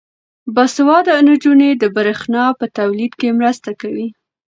[0.55, 4.07] باسواده نجونې د برښنا په تولید کې مرسته کوي.